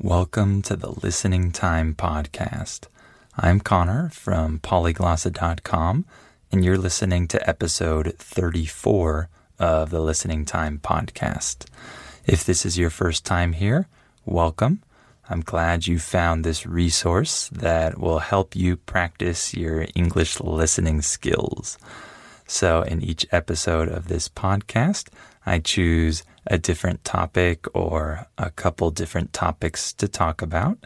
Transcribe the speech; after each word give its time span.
Welcome 0.00 0.60
to 0.62 0.74
the 0.74 0.90
Listening 0.90 1.52
Time 1.52 1.94
Podcast. 1.94 2.88
I'm 3.36 3.60
Connor 3.60 4.10
from 4.10 4.58
polyglossa.com, 4.58 6.04
and 6.50 6.64
you're 6.64 6.76
listening 6.76 7.28
to 7.28 7.48
episode 7.48 8.14
34 8.18 9.28
of 9.60 9.90
the 9.90 10.00
Listening 10.00 10.44
Time 10.44 10.80
Podcast. 10.82 11.66
If 12.26 12.44
this 12.44 12.66
is 12.66 12.76
your 12.76 12.90
first 12.90 13.24
time 13.24 13.52
here, 13.52 13.86
welcome. 14.26 14.82
I'm 15.30 15.42
glad 15.42 15.86
you 15.86 16.00
found 16.00 16.44
this 16.44 16.66
resource 16.66 17.48
that 17.50 17.96
will 17.96 18.18
help 18.18 18.56
you 18.56 18.76
practice 18.76 19.54
your 19.54 19.86
English 19.94 20.40
listening 20.40 21.02
skills. 21.02 21.78
So, 22.48 22.82
in 22.82 23.00
each 23.00 23.26
episode 23.30 23.88
of 23.88 24.08
this 24.08 24.28
podcast, 24.28 25.08
I 25.46 25.60
choose 25.60 26.24
a 26.46 26.58
different 26.58 27.04
topic 27.04 27.66
or 27.74 28.26
a 28.38 28.50
couple 28.50 28.90
different 28.90 29.32
topics 29.32 29.92
to 29.94 30.08
talk 30.08 30.42
about. 30.42 30.78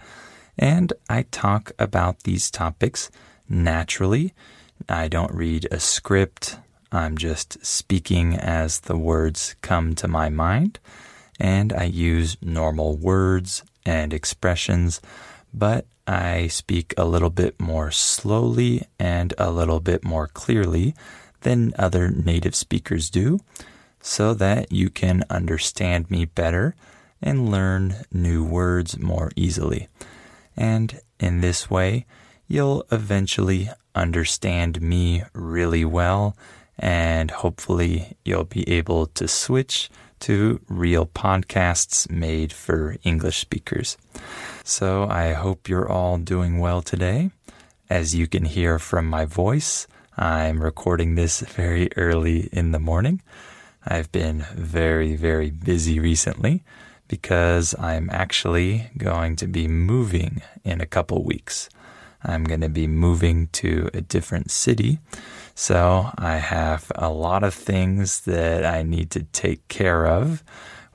And 0.59 0.93
I 1.09 1.23
talk 1.31 1.73
about 1.79 2.25
these 2.25 2.51
topics 2.51 3.11
naturally. 3.49 4.35
I 4.89 5.09
don't 5.09 5.35
read 5.35 5.67
a 5.71 5.81
script. 5.81 6.59
I'm 6.91 7.17
just 7.17 7.65
speaking 7.65 8.35
as 8.35 8.81
the 8.81 8.97
words 8.97 9.55
come 9.63 9.95
to 9.97 10.09
my 10.09 10.29
mind. 10.29 10.79
And 11.39 11.73
I 11.73 11.85
use 11.85 12.37
normal 12.43 12.97
words 12.97 13.63
and 13.87 14.13
expressions, 14.13 15.01
but 15.55 15.87
I 16.07 16.49
speak 16.49 16.95
a 16.97 17.05
little 17.05 17.31
bit 17.31 17.61
more 17.61 17.91
slowly 17.91 18.87
and 18.99 19.35
a 19.39 19.51
little 19.51 19.79
bit 19.79 20.05
more 20.05 20.27
clearly 20.27 20.95
than 21.43 21.75
other 21.79 22.09
native 22.09 22.55
speakers 22.55 23.11
do 23.11 23.39
so 24.01 24.35
that 24.35 24.73
you 24.73 24.91
can 24.91 25.25
understand 25.31 26.11
me 26.11 26.25
better 26.25 26.75
and 27.21 27.51
learn 27.51 27.95
new 28.13 28.45
words 28.45 28.99
more 28.99 29.31
easily. 29.37 29.89
And 30.57 31.01
in 31.19 31.41
this 31.41 31.71
way, 31.71 32.07
you'll 32.47 32.85
eventually 32.91 33.71
understand 33.95 34.81
me 34.81 35.23
really 35.33 35.85
well, 35.85 36.37
and 36.79 37.31
hopefully, 37.31 38.17
you'll 38.25 38.45
be 38.45 38.69
able 38.69 39.07
to 39.07 39.27
switch 39.27 39.91
to 40.21 40.61
real 40.69 41.07
podcasts 41.07 42.09
made 42.11 42.53
for 42.53 42.97
English 43.03 43.39
speakers. 43.39 43.97
So, 44.65 45.09
I 45.09 45.33
hope 45.33 45.69
you're 45.69 45.91
all 45.91 46.19
doing 46.19 46.59
well 46.59 46.83
today. 46.83 47.31
As 47.91 48.15
you 48.15 48.27
can 48.27 48.45
hear 48.45 48.79
from 48.79 49.07
my 49.07 49.25
voice, 49.25 49.87
I'm 50.17 50.63
recording 50.63 51.15
this 51.15 51.41
very 51.41 51.89
early 51.97 52.49
in 52.53 52.73
the 52.73 52.79
morning. 52.79 53.23
I've 53.91 54.13
been 54.13 54.45
very, 54.55 55.17
very 55.17 55.51
busy 55.51 55.99
recently 55.99 56.63
because 57.09 57.75
I'm 57.79 58.11
actually 58.13 58.91
going 58.99 59.37
to 59.37 59.47
be 59.47 59.67
moving 59.67 60.43
in 60.63 60.83
a 60.83 60.87
couple 60.87 61.25
weeks. 61.25 61.71
I'm 62.23 62.45
going 62.45 62.61
to 62.61 62.69
be 62.69 62.87
moving 62.87 63.47
to 63.53 63.89
a 63.95 64.03
different 64.03 64.51
city. 64.51 64.99
So 65.55 66.11
I 66.19 66.37
have 66.37 66.93
a 66.97 67.09
lot 67.09 67.43
of 67.43 67.55
things 67.55 68.21
that 68.21 68.67
I 68.67 68.83
need 68.83 69.11
to 69.13 69.23
take 69.23 69.67
care 69.69 70.07
of. 70.07 70.45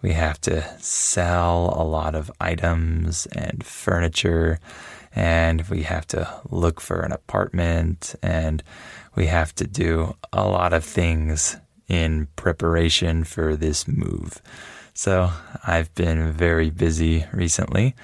We 0.03 0.13
have 0.13 0.39
to 0.41 0.63
sell 0.77 1.73
a 1.75 1.83
lot 1.83 2.13
of 2.13 2.31
items 2.39 3.25
and 3.31 3.65
furniture 3.65 4.59
and 5.15 5.61
we 5.69 5.83
have 5.83 6.05
to 6.07 6.41
look 6.49 6.79
for 6.79 7.01
an 7.01 7.11
apartment 7.11 8.15
and 8.21 8.61
we 9.15 9.27
have 9.27 9.55
to 9.55 9.65
do 9.65 10.15
a 10.31 10.45
lot 10.47 10.73
of 10.73 10.83
things 10.83 11.57
in 11.87 12.27
preparation 12.35 13.23
for 13.23 13.55
this 13.55 13.87
move. 13.87 14.41
So 14.93 15.31
I've 15.65 15.93
been 15.95 16.31
very 16.31 16.69
busy 16.69 17.25
recently. 17.31 17.95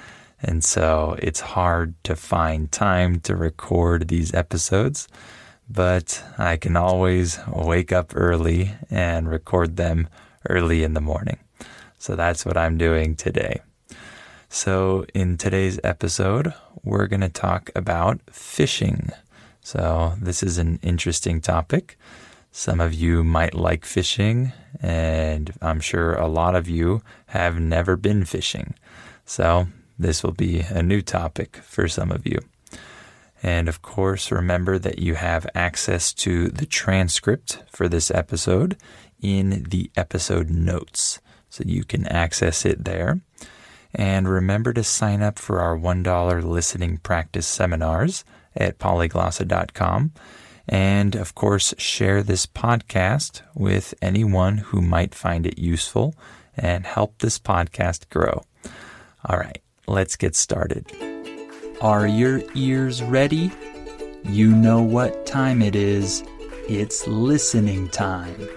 And 0.41 0.63
so 0.63 1.15
it's 1.19 1.41
hard 1.41 2.01
to 2.05 2.15
find 2.15 2.71
time 2.71 3.19
to 3.21 3.35
record 3.35 4.07
these 4.07 4.33
episodes, 4.33 5.07
but 5.69 6.23
I 6.37 6.55
can 6.55 6.77
always 6.77 7.39
wake 7.47 7.91
up 7.91 8.13
early 8.15 8.71
and 8.89 9.29
record 9.29 9.75
them 9.75 10.07
early 10.49 10.83
in 10.83 10.93
the 10.93 11.01
morning. 11.01 11.39
So 11.99 12.15
that's 12.15 12.45
what 12.45 12.57
I'm 12.57 12.77
doing 12.77 13.15
today. 13.15 13.61
So, 14.51 15.05
in 15.13 15.37
today's 15.37 15.79
episode, 15.83 16.55
we're 16.83 17.05
going 17.05 17.21
to 17.21 17.29
talk 17.29 17.69
about 17.75 18.19
fishing. 18.31 19.11
So, 19.61 20.15
this 20.19 20.41
is 20.41 20.57
an 20.57 20.79
interesting 20.81 21.39
topic. 21.39 21.99
Some 22.51 22.81
of 22.81 22.93
you 22.93 23.23
might 23.23 23.53
like 23.53 23.85
fishing, 23.85 24.51
and 24.81 25.53
I'm 25.61 25.79
sure 25.79 26.15
a 26.15 26.27
lot 26.27 26.55
of 26.55 26.67
you 26.67 27.01
have 27.27 27.59
never 27.59 27.95
been 27.95 28.25
fishing. 28.25 28.73
So, 29.25 29.67
this 29.97 30.23
will 30.23 30.31
be 30.31 30.61
a 30.61 30.81
new 30.81 31.01
topic 31.01 31.57
for 31.57 31.87
some 31.87 32.11
of 32.11 32.25
you. 32.25 32.39
And 33.41 33.69
of 33.69 33.81
course, 33.81 34.31
remember 34.31 34.77
that 34.79 34.99
you 34.99 35.15
have 35.15 35.47
access 35.55 36.13
to 36.13 36.49
the 36.49 36.65
transcript 36.65 37.63
for 37.71 37.87
this 37.87 38.11
episode 38.11 38.77
in 39.21 39.63
the 39.69 39.91
episode 39.95 40.49
notes. 40.49 41.19
So 41.49 41.63
you 41.65 41.83
can 41.83 42.05
access 42.07 42.65
it 42.65 42.85
there. 42.85 43.21
And 43.93 44.27
remember 44.29 44.73
to 44.73 44.83
sign 44.83 45.21
up 45.21 45.39
for 45.39 45.59
our 45.59 45.77
$1 45.77 46.43
listening 46.43 46.97
practice 46.97 47.47
seminars 47.47 48.23
at 48.55 48.77
polyglossa.com. 48.77 50.11
And 50.69 51.15
of 51.15 51.33
course, 51.33 51.73
share 51.79 52.21
this 52.21 52.45
podcast 52.45 53.41
with 53.55 53.95
anyone 54.03 54.59
who 54.59 54.81
might 54.81 55.15
find 55.15 55.47
it 55.47 55.57
useful 55.57 56.13
and 56.55 56.85
help 56.85 57.17
this 57.17 57.39
podcast 57.39 58.07
grow. 58.09 58.43
All 59.25 59.37
right, 59.39 59.61
let's 59.87 60.15
get 60.15 60.35
started. 60.35 60.85
Are 61.81 62.05
your 62.05 62.43
ears 62.53 63.01
ready? 63.01 63.51
You 64.23 64.51
know 64.51 64.81
what 64.81 65.25
time 65.25 65.63
it 65.63 65.75
is. 65.75 66.23
It's 66.67 67.07
listening 67.07 67.89
time. 67.89 68.47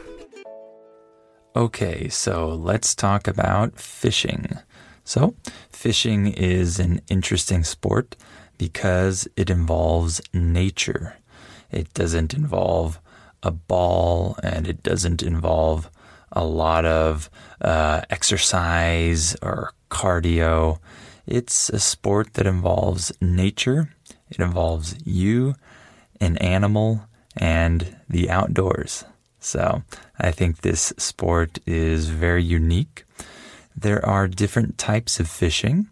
Okay, 1.57 2.11
so 2.11 2.49
let's 2.49 2.95
talk 2.95 3.27
about 3.27 3.79
fishing. 3.79 4.59
So, 5.05 5.35
fishing 5.71 6.27
is 6.27 6.79
an 6.79 7.01
interesting 7.09 7.65
sport 7.65 8.17
because 8.59 9.27
it 9.37 9.49
involves 9.49 10.21
nature. 10.35 11.17
It 11.73 11.93
doesn't 11.95 12.35
involve 12.35 13.01
a 13.43 13.51
ball 13.51 14.37
and 14.43 14.69
it 14.69 14.83
doesn't 14.83 15.23
involve 15.23 15.91
a 16.31 16.45
lot 16.45 16.85
of 16.85 17.29
uh, 17.61 18.03
exercise 18.11 19.37
or 19.43 19.73
cardio. 19.91 20.79
It's 21.27 21.69
a 21.71 21.81
sport 21.81 22.35
that 22.35 22.47
involves 22.47 23.13
nature, 23.21 23.95
it 24.31 24.39
involves 24.39 24.95
you, 25.05 25.55
an 26.21 26.37
animal, 26.39 27.09
and 27.37 27.97
the 28.09 28.31
outdoors. 28.31 29.05
So 29.41 29.83
I 30.19 30.31
think 30.31 30.59
this 30.59 30.93
sport 30.99 31.59
is 31.67 32.11
very 32.11 32.45
unique 32.45 33.05
there 33.77 34.05
are 34.05 34.29
different 34.29 34.79
types 34.79 35.19
of 35.19 35.29
fishing. 35.29 35.89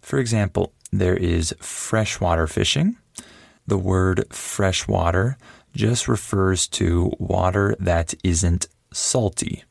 For 0.00 0.18
example, 0.18 0.72
there 0.92 1.16
is 1.16 1.54
freshwater 1.60 2.46
fishing. 2.46 2.96
The 3.68 3.76
word 3.76 4.24
fresh 4.32 4.88
water 4.88 5.36
just 5.74 6.08
refers 6.08 6.66
to 6.68 7.12
water 7.18 7.76
that 7.78 8.14
isn't 8.24 8.66
salty, 8.94 9.62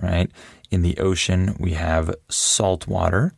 right? 0.00 0.30
In 0.70 0.80
the 0.80 0.96
ocean, 0.96 1.54
we 1.60 1.74
have 1.74 2.14
salt 2.30 2.88
water, 2.88 3.34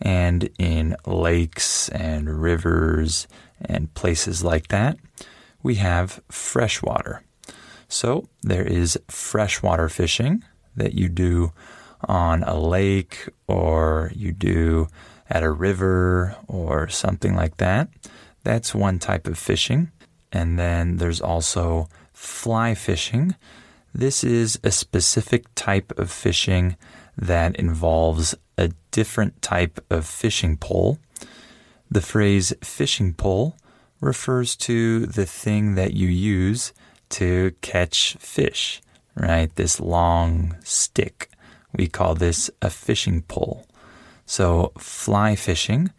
and 0.00 0.50
in 0.58 0.96
lakes 1.06 1.88
and 1.90 2.42
rivers 2.42 3.28
and 3.64 3.94
places 3.94 4.42
like 4.42 4.66
that, 4.68 4.98
we 5.62 5.76
have 5.76 6.20
fresh 6.28 6.82
water. 6.82 7.22
So 7.86 8.28
there 8.42 8.66
is 8.66 8.98
freshwater 9.08 9.88
fishing 9.88 10.42
that 10.74 10.94
you 10.94 11.08
do 11.08 11.52
on 12.08 12.42
a 12.42 12.58
lake 12.58 13.28
or 13.46 14.10
you 14.12 14.32
do 14.32 14.88
at 15.30 15.44
a 15.44 15.52
river 15.52 16.34
or 16.48 16.88
something 16.88 17.36
like 17.36 17.58
that. 17.58 17.88
That's 18.44 18.74
one 18.74 18.98
type 18.98 19.26
of 19.26 19.38
fishing. 19.38 19.90
And 20.32 20.58
then 20.58 20.96
there's 20.96 21.20
also 21.20 21.88
fly 22.12 22.74
fishing. 22.74 23.36
This 23.94 24.24
is 24.24 24.58
a 24.64 24.70
specific 24.70 25.44
type 25.54 25.92
of 25.98 26.10
fishing 26.10 26.76
that 27.16 27.56
involves 27.56 28.34
a 28.56 28.70
different 28.90 29.42
type 29.42 29.84
of 29.90 30.06
fishing 30.06 30.56
pole. 30.56 30.98
The 31.90 32.00
phrase 32.00 32.54
fishing 32.62 33.12
pole 33.12 33.56
refers 34.00 34.56
to 34.56 35.06
the 35.06 35.26
thing 35.26 35.74
that 35.74 35.92
you 35.92 36.08
use 36.08 36.72
to 37.10 37.52
catch 37.60 38.16
fish, 38.18 38.80
right? 39.14 39.54
This 39.54 39.78
long 39.78 40.56
stick. 40.64 41.28
We 41.74 41.86
call 41.86 42.14
this 42.14 42.50
a 42.60 42.70
fishing 42.70 43.22
pole. 43.22 43.66
So, 44.24 44.72
fly 44.78 45.36
fishing 45.36 45.90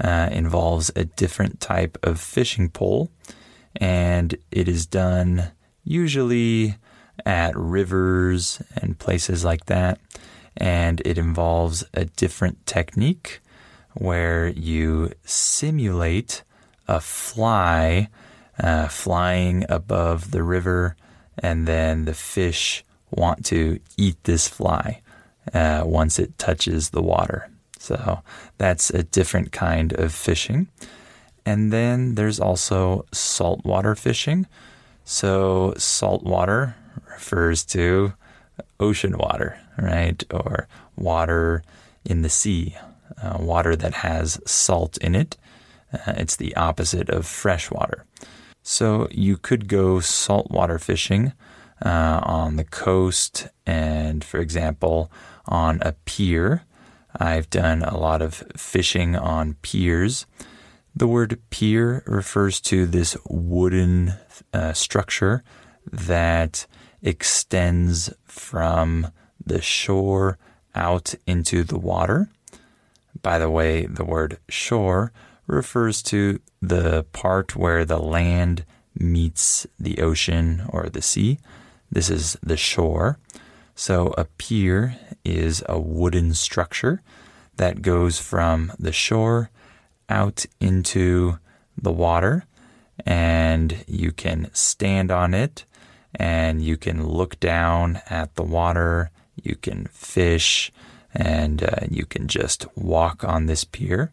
uh, 0.00 0.28
involves 0.32 0.90
a 0.96 1.04
different 1.04 1.60
type 1.60 1.98
of 2.02 2.20
fishing 2.20 2.70
pole, 2.70 3.10
and 3.76 4.36
it 4.50 4.68
is 4.68 4.86
done 4.86 5.52
usually 5.84 6.76
at 7.26 7.56
rivers 7.56 8.62
and 8.76 8.98
places 8.98 9.44
like 9.44 9.66
that. 9.66 9.98
And 10.56 11.00
it 11.04 11.16
involves 11.16 11.84
a 11.94 12.04
different 12.04 12.66
technique 12.66 13.40
where 13.94 14.48
you 14.48 15.12
simulate 15.24 16.42
a 16.88 17.00
fly 17.00 18.08
uh, 18.58 18.88
flying 18.88 19.64
above 19.68 20.30
the 20.30 20.42
river, 20.42 20.96
and 21.38 21.66
then 21.66 22.04
the 22.04 22.14
fish 22.14 22.84
want 23.10 23.44
to 23.46 23.80
eat 23.96 24.22
this 24.24 24.48
fly 24.48 25.00
uh, 25.54 25.82
once 25.84 26.18
it 26.18 26.38
touches 26.38 26.90
the 26.90 27.02
water. 27.02 27.51
So 27.82 28.22
that's 28.58 28.90
a 28.90 29.02
different 29.02 29.50
kind 29.50 29.92
of 29.94 30.14
fishing. 30.14 30.68
And 31.44 31.72
then 31.72 32.14
there's 32.14 32.38
also 32.38 33.06
saltwater 33.12 33.96
fishing. 33.96 34.46
So 35.04 35.74
saltwater 35.76 36.76
refers 37.10 37.64
to 37.66 38.12
ocean 38.78 39.18
water, 39.18 39.58
right? 39.76 40.22
Or 40.30 40.68
water 40.96 41.64
in 42.04 42.22
the 42.22 42.28
sea, 42.28 42.76
uh, 43.20 43.38
water 43.40 43.74
that 43.74 43.94
has 43.94 44.40
salt 44.46 44.96
in 44.98 45.16
it. 45.16 45.36
Uh, 45.92 46.12
it's 46.18 46.36
the 46.36 46.54
opposite 46.54 47.10
of 47.10 47.26
fresh 47.26 47.68
water. 47.68 48.04
So 48.62 49.08
you 49.10 49.36
could 49.36 49.66
go 49.66 49.98
saltwater 49.98 50.78
fishing 50.78 51.32
uh, 51.84 52.20
on 52.22 52.54
the 52.54 52.64
coast 52.64 53.48
and, 53.66 54.22
for 54.22 54.38
example, 54.38 55.10
on 55.46 55.80
a 55.82 55.94
pier. 56.04 56.62
I've 57.16 57.50
done 57.50 57.82
a 57.82 57.96
lot 57.96 58.22
of 58.22 58.44
fishing 58.56 59.16
on 59.16 59.54
piers. 59.62 60.26
The 60.94 61.06
word 61.06 61.40
pier 61.50 62.02
refers 62.06 62.60
to 62.62 62.86
this 62.86 63.16
wooden 63.28 64.14
uh, 64.52 64.72
structure 64.72 65.42
that 65.90 66.66
extends 67.02 68.12
from 68.24 69.08
the 69.44 69.60
shore 69.60 70.38
out 70.74 71.14
into 71.26 71.64
the 71.64 71.78
water. 71.78 72.28
By 73.20 73.38
the 73.38 73.50
way, 73.50 73.86
the 73.86 74.04
word 74.04 74.38
shore 74.48 75.12
refers 75.46 76.02
to 76.04 76.40
the 76.60 77.04
part 77.12 77.56
where 77.56 77.84
the 77.84 77.98
land 77.98 78.64
meets 78.94 79.66
the 79.78 79.98
ocean 79.98 80.62
or 80.68 80.88
the 80.88 81.02
sea. 81.02 81.38
This 81.90 82.08
is 82.10 82.36
the 82.42 82.56
shore. 82.56 83.18
So 83.74 84.14
a 84.18 84.24
pier 84.24 84.96
is 85.24 85.62
a 85.68 85.78
wooden 85.78 86.34
structure 86.34 87.02
that 87.56 87.82
goes 87.82 88.18
from 88.18 88.72
the 88.78 88.92
shore 88.92 89.50
out 90.08 90.44
into 90.60 91.38
the 91.80 91.92
water, 91.92 92.44
and 93.04 93.84
you 93.86 94.12
can 94.12 94.50
stand 94.52 95.10
on 95.10 95.34
it 95.34 95.64
and 96.14 96.62
you 96.62 96.76
can 96.76 97.06
look 97.06 97.40
down 97.40 98.00
at 98.10 98.34
the 98.34 98.42
water, 98.42 99.10
you 99.42 99.56
can 99.56 99.86
fish, 99.86 100.70
and 101.14 101.62
uh, 101.62 101.86
you 101.90 102.04
can 102.04 102.28
just 102.28 102.66
walk 102.76 103.24
on 103.24 103.46
this 103.46 103.64
pier. 103.64 104.12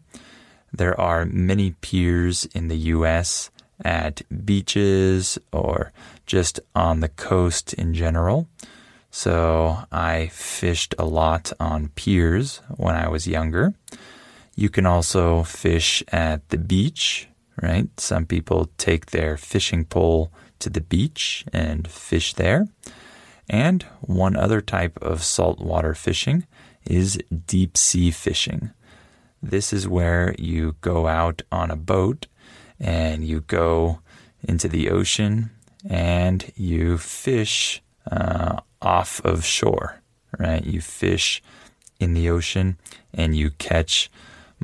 There 0.72 0.98
are 0.98 1.24
many 1.24 1.72
piers 1.80 2.46
in 2.54 2.68
the 2.68 2.76
US 2.76 3.50
at 3.84 4.22
beaches 4.44 5.38
or 5.52 5.92
just 6.26 6.60
on 6.74 7.00
the 7.00 7.08
coast 7.08 7.74
in 7.74 7.94
general. 7.94 8.48
So 9.10 9.84
I 9.90 10.28
fished 10.28 10.94
a 10.98 11.04
lot 11.04 11.52
on 11.58 11.88
piers 11.88 12.60
when 12.76 12.94
I 12.94 13.08
was 13.08 13.26
younger. 13.26 13.74
You 14.54 14.68
can 14.68 14.86
also 14.86 15.42
fish 15.42 16.02
at 16.12 16.48
the 16.50 16.58
beach, 16.58 17.28
right? 17.60 17.88
Some 17.98 18.26
people 18.26 18.70
take 18.78 19.06
their 19.06 19.36
fishing 19.36 19.84
pole 19.84 20.32
to 20.60 20.70
the 20.70 20.80
beach 20.80 21.44
and 21.52 21.88
fish 21.88 22.34
there. 22.34 22.68
And 23.48 23.82
one 24.00 24.36
other 24.36 24.60
type 24.60 24.96
of 25.02 25.24
saltwater 25.24 25.94
fishing 25.94 26.46
is 26.84 27.18
deep 27.46 27.76
sea 27.76 28.10
fishing. 28.12 28.70
This 29.42 29.72
is 29.72 29.88
where 29.88 30.34
you 30.38 30.76
go 30.82 31.08
out 31.08 31.42
on 31.50 31.70
a 31.70 31.76
boat 31.76 32.26
and 32.78 33.24
you 33.24 33.40
go 33.40 34.00
into 34.42 34.68
the 34.68 34.88
ocean 34.90 35.50
and 35.88 36.52
you 36.54 36.96
fish 36.98 37.82
uh, 38.10 38.60
off 38.82 39.20
of 39.24 39.44
shore, 39.44 40.00
right? 40.38 40.64
You 40.64 40.80
fish 40.80 41.42
in 41.98 42.14
the 42.14 42.30
ocean 42.30 42.78
and 43.12 43.36
you 43.36 43.50
catch 43.50 44.10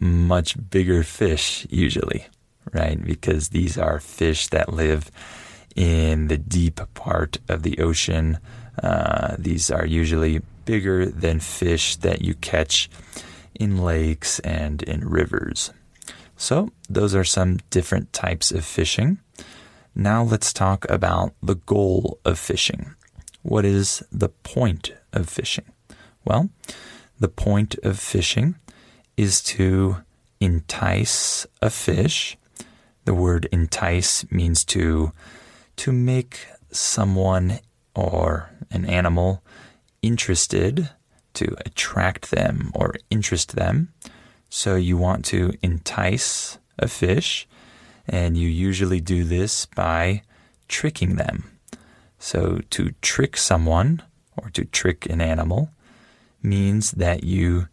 much 0.01 0.57
bigger 0.71 1.03
fish 1.03 1.67
usually, 1.71 2.27
right? 2.73 3.03
Because 3.03 3.51
these 3.51 3.79
are 3.79 4.01
fish 4.01 4.49
that 4.49 4.73
live 4.73 5.11
in 5.75 6.29
the 6.29 6.39
deep 6.39 6.81
part 6.95 7.39
of 7.49 7.63
the 7.63 7.79
ocean. 7.79 8.39
Uh, 8.83 9.37
these 9.39 9.71
are 9.71 9.87
usually 9.87 10.41
bigger 10.65 11.07
than 11.07 11.41
fish 11.41 11.97
that 11.97 12.23
you 12.23 12.35
catch 12.35 12.91
in 13.55 13.83
lakes 13.83 14.39
and 14.41 14.83
in 14.83 15.09
rivers. 15.09 15.71
So, 16.37 16.71
those 16.89 17.15
are 17.15 17.25
some 17.25 17.59
different 17.71 18.13
types 18.13 18.51
of 18.51 18.65
fishing. 18.65 19.19
Now, 19.95 20.23
let's 20.23 20.53
talk 20.53 20.85
about 20.91 21.33
the 21.43 21.55
goal 21.55 22.19
of 22.25 22.39
fishing. 22.39 22.95
What 23.47 23.65
is 23.65 24.03
the 24.11 24.29
point 24.29 24.93
of 25.13 25.29
fishing? 25.29 25.67
Well, 26.25 26.51
the 27.21 27.29
point 27.29 27.77
of 27.85 27.97
fishing 27.97 28.57
is 29.17 29.41
to 29.55 29.99
entice 30.41 31.47
a 31.63 31.71
fish. 31.71 32.37
The 33.05 33.15
word 33.15 33.49
entice 33.53 34.29
means 34.33 34.65
to 34.65 35.13
to 35.77 35.93
make 35.93 36.49
someone 36.73 37.61
or 37.95 38.51
an 38.73 38.85
animal 38.85 39.45
interested, 40.03 40.91
to 41.35 41.55
attract 41.65 42.33
them 42.33 42.73
or 42.75 42.97
interest 43.11 43.55
them. 43.55 43.93
So 44.49 44.75
you 44.75 44.97
want 44.97 45.25
to 45.27 45.53
entice 45.63 46.59
a 46.81 46.89
fish, 46.89 47.47
and 48.09 48.37
you 48.37 48.49
usually 48.49 49.01
do 49.01 49.23
this 49.23 49.67
by 49.67 50.23
tricking 50.67 51.15
them. 51.15 51.56
So 52.19 52.61
to 52.71 52.93
trick 53.03 53.37
someone 53.37 54.03
or 54.37 54.51
to 54.51 54.65
trick 54.65 55.07
an 55.07 55.21
animal 55.21 55.71
means 56.43 56.93
that 56.93 57.25
you 57.25 57.69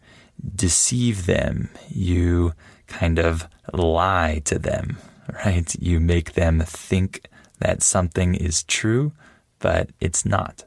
deceive 0.54 1.26
them, 1.26 1.70
you 1.88 2.52
kind 2.86 3.18
of 3.18 3.48
lie 3.72 4.42
to 4.44 4.58
them, 4.58 4.98
right? 5.44 5.74
You 5.80 6.00
make 6.00 6.34
them 6.34 6.60
think 6.60 7.28
that 7.58 7.82
something 7.82 8.34
is 8.34 8.62
true, 8.64 9.12
but 9.58 9.90
it's 10.00 10.24
not. 10.24 10.64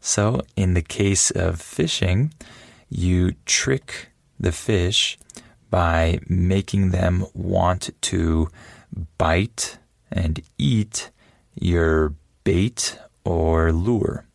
So, 0.00 0.40
in 0.56 0.74
the 0.74 0.82
case 0.82 1.30
of 1.30 1.60
fishing, 1.60 2.34
you 2.88 3.32
trick 3.46 4.08
the 4.38 4.52
fish 4.52 5.18
by 5.70 6.18
making 6.28 6.90
them 6.90 7.24
want 7.34 7.90
to 8.02 8.48
bite 9.16 9.78
and 10.10 10.42
eat 10.58 11.10
your 11.54 12.14
bait 12.44 12.98
or 13.24 13.72
lure. 13.72 14.26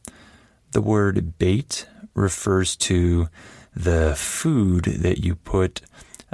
The 0.71 0.81
word 0.81 1.37
bait 1.37 1.87
refers 2.13 2.75
to 2.77 3.29
the 3.75 4.15
food 4.15 4.85
that 4.85 5.23
you 5.23 5.35
put 5.35 5.81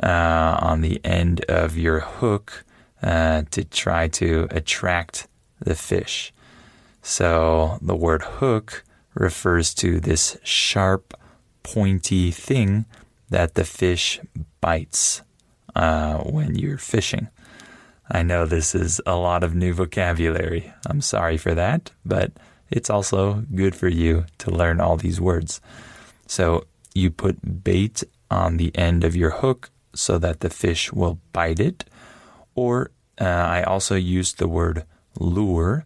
uh, 0.01 0.57
on 0.61 0.81
the 0.81 1.03
end 1.03 1.43
of 1.45 1.77
your 1.77 1.99
hook 1.99 2.63
uh, 3.01 3.43
to 3.51 3.63
try 3.63 4.07
to 4.07 4.47
attract 4.51 5.27
the 5.59 5.75
fish. 5.75 6.33
So 7.01 7.77
the 7.81 7.95
word 7.95 8.21
hook 8.21 8.83
refers 9.13 9.73
to 9.75 9.99
this 9.99 10.37
sharp, 10.43 11.13
pointy 11.63 12.31
thing 12.31 12.85
that 13.29 13.55
the 13.55 13.65
fish 13.65 14.19
bites 14.61 15.21
uh, 15.75 16.17
when 16.19 16.55
you're 16.55 16.77
fishing. 16.77 17.27
I 18.09 18.21
know 18.23 18.45
this 18.45 18.75
is 18.75 19.01
a 19.05 19.15
lot 19.15 19.43
of 19.43 19.55
new 19.55 19.73
vocabulary. 19.73 20.71
I'm 20.87 21.01
sorry 21.01 21.37
for 21.37 21.55
that, 21.55 21.91
but 22.05 22.31
it's 22.69 22.89
also 22.89 23.45
good 23.55 23.75
for 23.75 23.87
you 23.87 24.25
to 24.39 24.51
learn 24.51 24.81
all 24.81 24.97
these 24.97 25.21
words. 25.21 25.61
So 26.27 26.65
you 26.93 27.11
put 27.11 27.63
bait 27.63 28.03
on 28.29 28.57
the 28.57 28.75
end 28.75 29.03
of 29.03 29.15
your 29.15 29.29
hook 29.29 29.69
so 29.93 30.17
that 30.17 30.39
the 30.39 30.49
fish 30.49 30.91
will 30.91 31.19
bite 31.31 31.59
it. 31.59 31.85
Or 32.55 32.91
uh, 33.19 33.25
I 33.25 33.63
also 33.63 33.95
used 33.95 34.37
the 34.37 34.47
word 34.47 34.85
lure. 35.19 35.85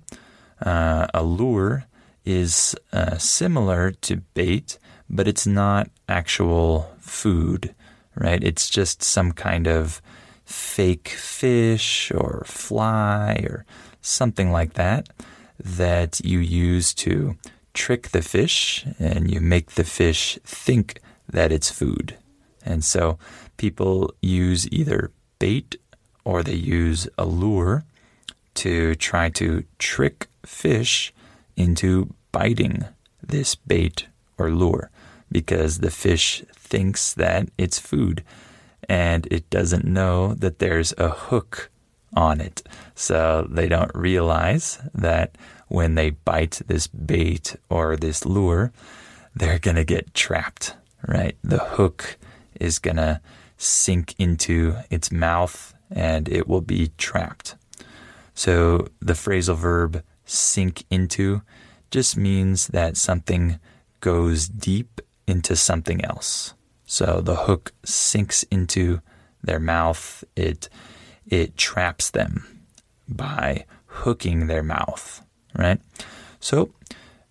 Uh, 0.62 1.07
a 1.13 1.24
lure 1.24 1.86
is 2.25 2.75
uh, 2.91 3.17
similar 3.17 3.91
to 3.91 4.17
bait, 4.33 4.79
but 5.09 5.27
it's 5.27 5.47
not 5.47 5.89
actual 6.09 6.93
food, 7.00 7.75
right? 8.15 8.43
It's 8.43 8.69
just 8.69 9.03
some 9.03 9.31
kind 9.31 9.67
of 9.67 10.01
fake 10.48 11.10
fish 11.10 12.10
or 12.12 12.44
fly 12.46 13.34
or 13.50 13.66
something 14.01 14.50
like 14.50 14.74
that 14.74 15.10
that 15.60 16.22
you 16.24 16.39
use 16.39 16.94
to 16.94 17.36
trick 17.74 18.10
the 18.10 18.22
fish 18.22 18.86
and 18.98 19.30
you 19.30 19.42
make 19.42 19.72
the 19.72 19.84
fish 19.84 20.39
think 20.46 21.01
that 21.27 21.51
it's 21.51 21.70
food. 21.70 22.16
And 22.66 22.84
so 22.84 23.20
people 23.58 24.13
use 24.22 24.72
either 24.72 25.12
bait 25.38 25.75
or 26.24 26.44
they 26.44 26.56
use 26.56 27.10
a 27.18 27.25
lure 27.25 27.84
to 28.56 28.96
try 28.96 29.30
to 29.30 29.66
trick 29.77 30.27
fish 30.46 31.13
into 31.58 32.13
biting 32.32 32.86
this 33.22 33.54
bait 33.56 34.08
or 34.38 34.50
lure 34.50 34.89
because 35.30 35.80
the 35.80 35.92
fish 35.92 36.44
thinks 36.56 37.13
that 37.13 37.50
it's 37.58 37.80
food 37.80 38.24
and 38.89 39.27
it 39.32 39.50
doesn't 39.50 39.86
know 39.86 40.34
that 40.36 40.60
there's 40.60 40.94
a 40.98 41.10
hook 41.10 41.70
on 42.15 42.41
it. 42.41 42.63
So 42.96 43.48
they 43.50 43.67
don't 43.67 43.94
realize 43.94 44.79
that 44.94 45.38
when 45.67 45.96
they 45.96 46.12
bite 46.12 46.62
this 46.67 46.88
bait 46.88 47.56
or 47.70 47.98
this 47.98 48.25
lure, 48.25 48.72
they're 49.36 49.60
going 49.60 49.75
to 49.75 49.84
get 49.84 50.13
trapped, 50.13 50.75
right? 51.08 51.38
The 51.44 51.60
hook 51.60 52.17
is 52.60 52.79
going 52.79 52.98
to 52.98 53.22
sink 53.58 54.15
into 54.17 54.77
its 54.89 55.12
mouth 55.12 55.74
and 55.91 56.29
it 56.29 56.48
will 56.48 56.62
be 56.62 56.91
trapped. 56.98 57.56
So 58.34 58.88
the 59.01 59.13
phrasal 59.13 59.56
verb 59.56 60.03
sink 60.25 60.84
into 60.89 61.41
just 61.91 62.17
means 62.17 62.67
that 62.67 62.98
something 62.98 63.60
goes 64.00 64.48
deep 64.48 65.01
into 65.25 65.56
something 65.56 66.03
else. 66.03 66.53
So 66.88 67.22
the 67.22 67.36
hook 67.36 67.74
sinks 67.84 68.44
into 68.44 69.01
their 69.44 69.60
mouth. 69.60 70.24
It 70.36 70.70
it 71.27 71.58
traps 71.58 72.10
them 72.10 72.63
by 73.08 73.65
hooking 73.86 74.48
their 74.48 74.63
mouth, 74.63 75.22
right? 75.53 75.79
So 76.39 76.72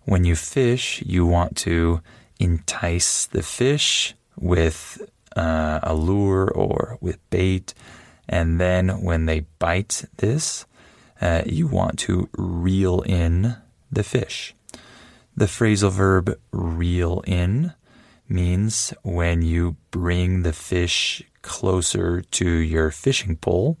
when 0.03 0.23
you 0.23 0.35
fish, 0.35 1.01
you 1.05 1.25
want 1.25 1.57
to 1.57 2.01
entice 2.39 3.25
the 3.25 3.41
fish 3.41 4.13
with 4.39 5.01
uh, 5.35 5.79
a 5.81 5.95
lure 5.95 6.47
or 6.47 6.99
with 7.01 7.17
bait. 7.31 7.73
And 8.29 8.59
then 8.59 9.01
when 9.01 9.25
they 9.25 9.47
bite 9.57 10.05
this, 10.17 10.65
uh, 11.19 11.41
you 11.47 11.65
want 11.65 11.97
to 11.99 12.29
reel 12.37 13.01
in 13.01 13.57
the 13.91 14.03
fish. 14.03 14.53
The 15.35 15.45
phrasal 15.45 15.91
verb 15.91 16.39
reel 16.51 17.23
in 17.25 17.73
means 18.29 18.93
when 19.03 19.41
you 19.41 19.75
bring 19.91 20.43
the 20.43 20.53
fish 20.53 21.23
closer 21.41 22.21
to 22.21 22.49
your 22.49 22.91
fishing 22.91 23.37
pole 23.37 23.77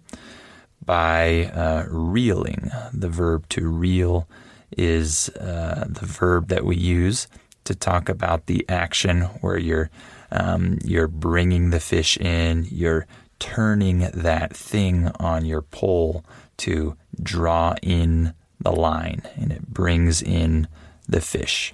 by 0.83 1.45
uh, 1.45 1.85
reeling. 1.89 2.71
The 2.93 3.09
verb 3.09 3.47
to 3.49 3.67
reel 3.67 4.27
is 4.71 5.29
uh, 5.29 5.85
the 5.87 6.05
verb 6.05 6.47
that 6.47 6.65
we 6.65 6.75
use 6.75 7.27
to 7.65 7.75
talk 7.75 8.09
about 8.09 8.45
the 8.45 8.65
action 8.69 9.21
where 9.41 9.57
you're 9.57 9.89
um, 10.31 10.79
you're 10.83 11.07
bringing 11.07 11.69
the 11.69 11.79
fish 11.79 12.17
in, 12.17 12.67
you're 12.69 13.07
turning 13.39 14.09
that 14.13 14.55
thing 14.55 15.09
on 15.19 15.45
your 15.45 15.61
pole 15.61 16.25
to 16.57 16.97
draw 17.21 17.75
in 17.81 18.33
the 18.59 18.71
line, 18.71 19.21
and 19.35 19.51
it 19.51 19.67
brings 19.67 20.21
in 20.21 20.67
the 21.07 21.21
fish. 21.21 21.73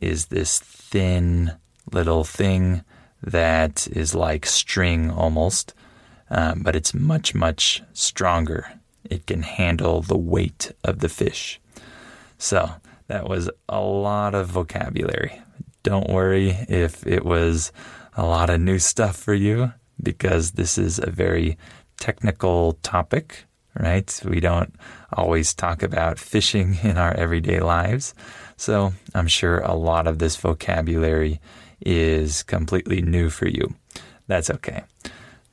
is 0.00 0.26
this 0.26 0.58
thin 0.58 1.52
little 1.92 2.24
thing 2.24 2.82
that 3.22 3.88
is 3.88 4.14
like 4.14 4.46
string 4.46 5.10
almost, 5.10 5.74
um, 6.30 6.62
but 6.62 6.76
it's 6.76 6.94
much, 6.94 7.34
much 7.34 7.82
stronger. 7.92 8.72
It 9.04 9.26
can 9.26 9.42
handle 9.42 10.02
the 10.02 10.18
weight 10.18 10.72
of 10.84 10.98
the 11.00 11.08
fish. 11.08 11.60
So 12.38 12.70
that 13.08 13.28
was 13.28 13.50
a 13.68 13.80
lot 13.80 14.34
of 14.34 14.48
vocabulary. 14.48 15.40
Don't 15.82 16.10
worry 16.10 16.50
if 16.68 17.06
it 17.06 17.24
was 17.24 17.72
a 18.16 18.24
lot 18.24 18.50
of 18.50 18.60
new 18.60 18.78
stuff 18.78 19.16
for 19.16 19.34
you, 19.34 19.72
because 20.02 20.52
this 20.52 20.78
is 20.78 20.98
a 20.98 21.10
very 21.10 21.56
technical 21.98 22.74
topic, 22.82 23.44
right? 23.78 24.20
We 24.24 24.40
don't 24.40 24.74
always 25.12 25.54
talk 25.54 25.82
about 25.82 26.18
fishing 26.18 26.78
in 26.82 26.98
our 26.98 27.14
everyday 27.14 27.60
lives. 27.60 28.14
So 28.56 28.94
I'm 29.14 29.28
sure 29.28 29.60
a 29.60 29.74
lot 29.74 30.06
of 30.06 30.18
this 30.18 30.36
vocabulary 30.36 31.40
is 31.80 32.42
completely 32.42 33.02
new 33.02 33.28
for 33.28 33.46
you. 33.46 33.74
That's 34.26 34.50
okay. 34.50 34.84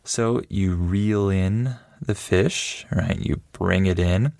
So 0.04 0.42
you 0.50 0.76
reel 0.76 1.30
in 1.30 1.76
the 2.02 2.16
fish, 2.16 2.86
right? 2.92 3.20
You 3.20 3.42
bring 3.52 3.86
it 3.86 4.00
in. 4.00 4.34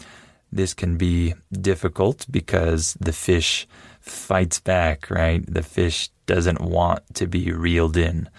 This 0.52 0.74
can 0.74 0.98
be 0.98 1.34
difficult 1.52 2.26
because 2.30 2.96
the 3.00 3.14
fish 3.14 3.68
fights 4.00 4.60
back, 4.60 5.10
right? 5.10 5.44
The 5.48 5.64
fish 5.64 6.10
doesn't 6.26 6.62
want 6.62 7.02
to 7.16 7.28
be 7.28 7.52
reeled 7.52 7.98
in. 7.98 8.30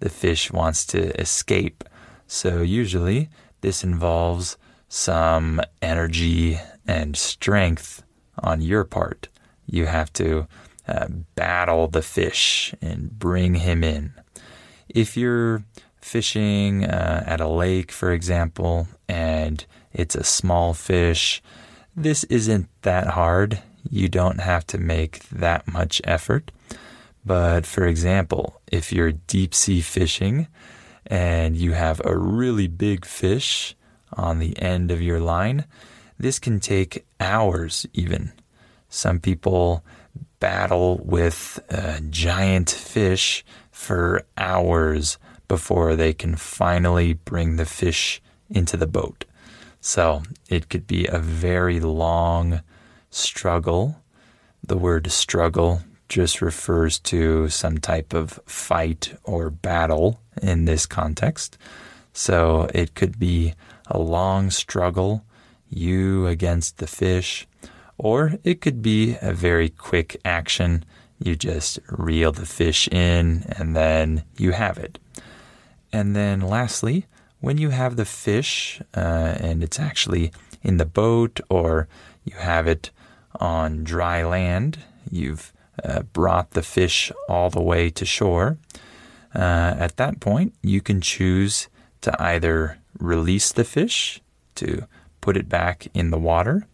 The 0.00 0.08
fish 0.08 0.52
wants 0.52 0.86
to 0.86 1.18
escape. 1.20 1.84
So 2.26 2.62
usually 2.62 3.28
this 3.60 3.84
involves 3.84 4.56
some 4.88 5.60
energy 5.80 6.60
and 6.86 7.16
strength 7.16 8.02
on 8.38 8.60
your 8.60 8.84
part 8.84 9.28
you 9.66 9.86
have 9.86 10.12
to 10.14 10.46
uh, 10.86 11.08
battle 11.34 11.88
the 11.88 12.02
fish 12.02 12.74
and 12.80 13.18
bring 13.18 13.54
him 13.54 13.82
in. 13.82 14.12
If 14.88 15.16
you're 15.16 15.64
fishing 16.00 16.84
uh, 16.84 17.24
at 17.26 17.40
a 17.40 17.48
lake, 17.48 17.90
for 17.90 18.12
example, 18.12 18.88
and 19.08 19.64
it's 19.92 20.14
a 20.14 20.24
small 20.24 20.74
fish, 20.74 21.42
this 21.96 22.24
isn't 22.24 22.68
that 22.82 23.08
hard. 23.08 23.60
You 23.88 24.08
don't 24.08 24.40
have 24.40 24.66
to 24.68 24.78
make 24.78 25.28
that 25.30 25.66
much 25.66 26.02
effort. 26.04 26.50
But 27.24 27.64
for 27.64 27.86
example, 27.86 28.60
if 28.70 28.92
you're 28.92 29.12
deep 29.12 29.54
sea 29.54 29.80
fishing 29.80 30.48
and 31.06 31.56
you 31.56 31.72
have 31.72 32.02
a 32.04 32.16
really 32.16 32.66
big 32.66 33.06
fish 33.06 33.74
on 34.12 34.38
the 34.38 34.58
end 34.60 34.90
of 34.90 35.00
your 35.00 35.20
line, 35.20 35.64
this 36.18 36.38
can 36.38 36.60
take 36.60 37.06
hours 37.18 37.86
even 37.94 38.32
some 38.94 39.18
people 39.18 39.84
battle 40.38 41.00
with 41.04 41.58
giant 42.10 42.70
fish 42.70 43.44
for 43.72 44.24
hours 44.38 45.18
before 45.48 45.96
they 45.96 46.12
can 46.12 46.36
finally 46.36 47.12
bring 47.12 47.56
the 47.56 47.66
fish 47.66 48.22
into 48.48 48.76
the 48.76 48.86
boat. 48.86 49.24
So 49.80 50.22
it 50.48 50.68
could 50.68 50.86
be 50.86 51.06
a 51.06 51.18
very 51.18 51.80
long 51.80 52.60
struggle. 53.10 53.96
The 54.62 54.78
word 54.78 55.10
struggle 55.10 55.82
just 56.08 56.40
refers 56.40 57.00
to 57.00 57.48
some 57.48 57.78
type 57.78 58.14
of 58.14 58.38
fight 58.46 59.16
or 59.24 59.50
battle 59.50 60.20
in 60.40 60.66
this 60.66 60.86
context. 60.86 61.58
So 62.12 62.70
it 62.72 62.94
could 62.94 63.18
be 63.18 63.54
a 63.88 63.98
long 63.98 64.50
struggle, 64.50 65.24
you 65.68 66.28
against 66.28 66.78
the 66.78 66.86
fish, 66.86 67.48
or 67.98 68.34
it 68.44 68.60
could 68.60 68.82
be 68.82 69.16
a 69.20 69.32
very 69.32 69.68
quick 69.68 70.20
action. 70.24 70.84
You 71.18 71.36
just 71.36 71.78
reel 71.88 72.32
the 72.32 72.46
fish 72.46 72.88
in 72.88 73.44
and 73.56 73.74
then 73.74 74.24
you 74.36 74.52
have 74.52 74.78
it. 74.78 74.98
And 75.92 76.16
then 76.16 76.40
lastly, 76.40 77.06
when 77.40 77.58
you 77.58 77.70
have 77.70 77.96
the 77.96 78.04
fish 78.04 78.80
uh, 78.96 79.36
and 79.38 79.62
it's 79.62 79.78
actually 79.78 80.32
in 80.62 80.78
the 80.78 80.86
boat 80.86 81.40
or 81.48 81.88
you 82.24 82.36
have 82.36 82.66
it 82.66 82.90
on 83.38 83.84
dry 83.84 84.24
land, 84.24 84.78
you've 85.10 85.52
uh, 85.82 86.02
brought 86.02 86.50
the 86.50 86.62
fish 86.62 87.12
all 87.28 87.50
the 87.50 87.62
way 87.62 87.90
to 87.90 88.04
shore. 88.04 88.58
Uh, 89.34 89.74
at 89.78 89.96
that 89.96 90.20
point, 90.20 90.54
you 90.62 90.80
can 90.80 91.00
choose 91.00 91.68
to 92.00 92.22
either 92.22 92.78
release 92.98 93.52
the 93.52 93.64
fish 93.64 94.20
to 94.54 94.86
put 95.20 95.36
it 95.36 95.48
back 95.48 95.88
in 95.94 96.10
the 96.10 96.18
water, 96.18 96.66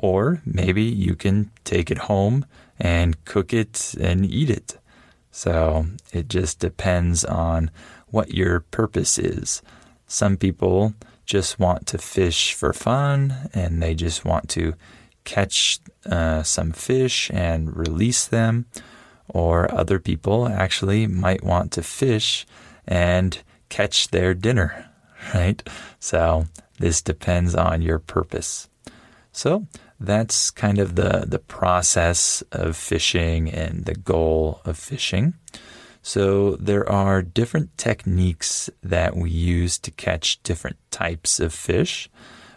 or 0.00 0.40
maybe 0.46 0.82
you 0.82 1.16
can 1.16 1.50
take 1.64 1.90
it 1.90 1.98
home 1.98 2.46
and 2.78 3.24
cook 3.24 3.52
it 3.52 3.94
and 4.00 4.24
eat 4.24 4.48
it. 4.48 4.78
So 5.32 5.86
it 6.12 6.28
just 6.28 6.60
depends 6.60 7.24
on 7.24 7.70
what 8.06 8.32
your 8.32 8.60
purpose 8.60 9.18
is. 9.18 9.60
Some 10.06 10.36
people 10.36 10.94
just 11.26 11.58
want 11.58 11.86
to 11.88 11.98
fish 11.98 12.54
for 12.54 12.72
fun 12.72 13.50
and 13.52 13.82
they 13.82 13.94
just 13.94 14.24
want 14.24 14.48
to 14.50 14.74
catch 15.24 15.80
uh, 16.06 16.42
some 16.42 16.72
fish 16.72 17.30
and 17.34 17.76
release 17.76 18.26
them. 18.26 18.66
Or 19.28 19.70
other 19.74 19.98
people 19.98 20.48
actually 20.48 21.06
might 21.06 21.44
want 21.44 21.72
to 21.72 21.82
fish 21.82 22.46
and 22.86 23.42
catch 23.68 24.08
their 24.08 24.32
dinner, 24.32 24.88
right? 25.34 25.62
So 25.98 26.46
this 26.78 27.02
depends 27.02 27.54
on 27.54 27.82
your 27.82 27.98
purpose. 27.98 28.68
So 29.32 29.66
that's 30.00 30.50
kind 30.50 30.78
of 30.78 30.94
the, 30.94 31.24
the 31.26 31.38
process 31.38 32.42
of 32.52 32.76
fishing 32.76 33.50
and 33.50 33.84
the 33.84 33.94
goal 33.94 34.60
of 34.64 34.78
fishing. 34.78 35.34
So 36.02 36.56
there 36.56 36.88
are 36.88 37.20
different 37.22 37.76
techniques 37.76 38.70
that 38.82 39.16
we 39.16 39.30
use 39.30 39.78
to 39.78 39.90
catch 39.90 40.42
different 40.42 40.76
types 40.90 41.40
of 41.40 41.52
fish, 41.52 42.08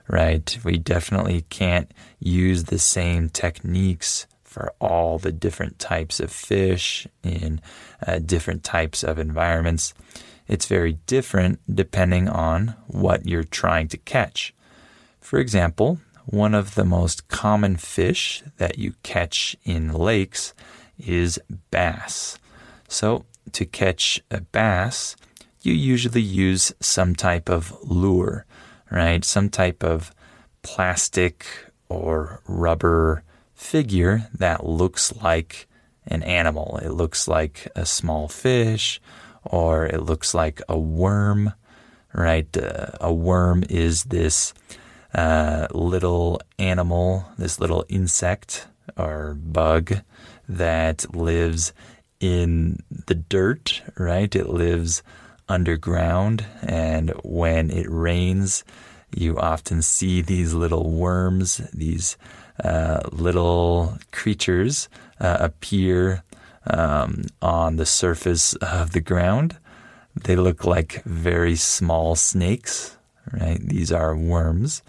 right? 0.08 0.58
We 0.64 0.78
definitely 0.78 1.42
can't 1.50 1.92
use 2.20 2.66
the 2.66 2.80
same 2.80 3.30
techniques 3.30 4.28
for 4.44 4.74
all 4.80 5.18
the 5.18 5.32
different 5.32 5.80
types 5.80 6.20
of 6.20 6.32
fish 6.32 7.08
in 7.24 7.62
uh, 8.06 8.20
different 8.20 8.64
types 8.64 9.04
of 9.04 9.18
environments. 9.18 9.94
It's 10.48 10.66
very 10.66 10.94
different 11.08 11.60
depending 11.74 12.28
on 12.28 12.76
what 12.88 13.28
you're 13.28 13.44
trying 13.44 13.88
to 13.90 13.98
catch. 13.98 14.54
For 15.22 15.40
example, 15.40 16.00
one 16.32 16.56
of 16.56 16.76
the 16.76 16.86
most 16.86 17.28
common 17.28 17.76
fish 17.76 18.42
that 18.58 18.78
you 18.78 18.94
catch 19.04 19.56
in 19.64 19.94
lakes 19.94 20.54
is 20.98 21.40
bass. 21.70 22.40
So 22.88 23.26
to 23.52 23.66
catch 23.66 24.22
a 24.32 24.42
bass, 24.42 25.16
you 25.62 25.74
usually 25.74 26.22
use 26.22 26.74
some 26.80 27.16
type 27.16 27.50
of 27.50 27.78
lure, 27.84 28.46
right? 28.90 29.24
Some 29.24 29.50
type 29.50 29.84
of 29.84 30.14
plastic 30.64 31.46
or 31.90 32.42
rubber 32.48 33.24
figure 33.54 34.30
that 34.34 34.66
looks 34.66 35.14
like 35.22 35.68
an 36.08 36.24
animal. 36.24 36.80
It 36.82 36.92
looks 36.92 37.28
like 37.28 37.68
a 37.76 37.86
small 37.86 38.28
fish 38.28 39.02
or 39.44 39.86
it 39.86 40.02
looks 40.02 40.34
like 40.34 40.62
a 40.70 40.78
worm, 40.78 41.54
right? 42.14 42.56
Uh, 42.56 42.92
a 43.00 43.14
worm 43.14 43.64
is 43.70 44.06
this 44.06 44.54
uh, 45.14 45.68
little 45.72 46.42
animal, 46.58 47.26
this 47.38 47.60
little 47.60 47.86
insect 47.90 48.68
or 48.98 49.36
bug 49.36 50.02
that 50.48 51.16
lives 51.16 51.74
in 52.20 52.78
the 53.08 53.16
dirt, 53.16 53.82
right? 53.98 54.36
It 54.36 54.50
lives 54.50 55.04
underground, 55.50 56.46
and 56.62 57.10
when 57.24 57.72
it 57.72 57.88
rains, 57.90 58.64
you 59.14 59.38
often 59.38 59.82
see 59.82 60.22
these 60.22 60.54
little 60.54 60.90
worms, 60.90 61.58
these 61.74 62.18
uh, 62.64 63.02
little 63.12 63.98
creatures 64.12 64.88
uh, 65.20 65.38
appear 65.40 66.24
um, 66.68 67.24
on 67.42 67.76
the 67.76 67.86
surface 67.86 68.54
of 68.56 68.92
the 68.92 69.02
ground. 69.02 69.58
They 70.16 70.36
look 70.36 70.64
like 70.64 71.04
very 71.04 71.56
small 71.56 72.16
snakes, 72.16 72.98
right? 73.32 73.60
These 73.60 73.92
are 73.92 74.16
worms. 74.16 74.84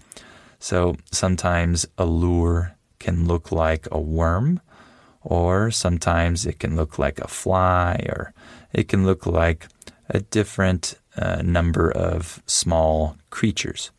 So 0.63 0.95
sometimes 1.11 1.85
a 1.97 2.05
lure 2.05 2.77
can 2.97 3.27
look 3.27 3.51
like 3.51 3.85
a 3.91 3.99
worm, 3.99 4.61
or 5.21 5.71
sometimes 5.71 6.45
it 6.45 6.57
can 6.57 6.77
look 6.77 6.97
like 6.97 7.19
a 7.19 7.27
fly, 7.27 8.05
or 8.07 8.33
it 8.71 8.87
can 8.87 9.05
look 9.05 9.25
like 9.25 9.67
a 10.07 10.21
different 10.21 10.97
uh, 11.17 11.41
number 11.41 11.91
of 11.91 12.41
small 12.45 13.17
creatures. 13.29 13.91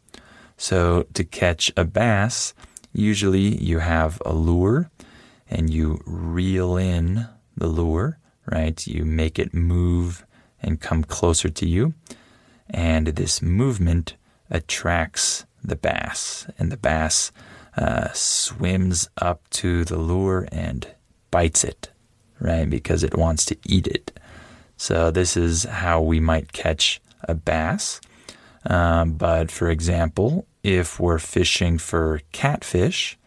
So, 0.56 1.04
to 1.12 1.22
catch 1.22 1.70
a 1.76 1.84
bass, 1.84 2.54
usually 2.94 3.62
you 3.62 3.80
have 3.80 4.22
a 4.24 4.32
lure 4.32 4.90
and 5.50 5.68
you 5.68 6.00
reel 6.06 6.78
in 6.78 7.28
the 7.58 7.66
lure, 7.66 8.16
right? 8.46 8.86
You 8.86 9.04
make 9.04 9.38
it 9.38 9.52
move 9.52 10.24
and 10.62 10.80
come 10.80 11.04
closer 11.04 11.50
to 11.50 11.68
you. 11.68 11.92
And 12.70 13.08
this 13.08 13.42
movement 13.42 14.14
attracts 14.48 15.44
the 15.64 15.76
bass, 15.76 16.46
and 16.58 16.70
the 16.70 16.76
bass 16.76 17.32
uh, 17.76 18.08
swims 18.12 19.08
up 19.18 19.48
to 19.50 19.84
the 19.84 19.98
lure 19.98 20.46
and 20.52 20.86
bites 21.30 21.64
it, 21.64 21.90
right? 22.38 22.68
Because 22.68 23.02
it 23.02 23.16
wants 23.16 23.44
to 23.46 23.56
eat 23.66 23.86
it. 23.86 24.18
So, 24.76 25.10
this 25.10 25.36
is 25.36 25.64
how 25.64 26.00
we 26.00 26.20
might 26.20 26.52
catch 26.52 27.00
a 27.22 27.34
bass. 27.34 28.00
Um, 28.66 29.12
but 29.12 29.50
for 29.50 29.70
example, 29.70 30.46
if 30.62 30.98
we're 30.98 31.18
fishing 31.18 31.78
for 31.78 32.20
catfish, 32.32 33.18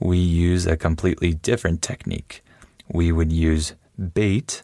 we 0.00 0.18
use 0.18 0.66
a 0.66 0.76
completely 0.76 1.32
different 1.32 1.82
technique. 1.82 2.42
We 2.88 3.12
would 3.12 3.32
use 3.32 3.74
bait, 4.14 4.62